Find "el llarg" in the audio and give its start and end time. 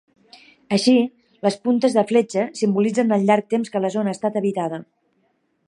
3.19-3.53